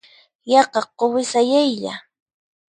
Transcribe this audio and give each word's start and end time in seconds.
Yaqa 0.51 0.81
quwi 0.97 1.23
sayaylla. 1.31 1.93